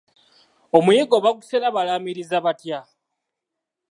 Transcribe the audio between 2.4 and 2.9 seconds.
batya?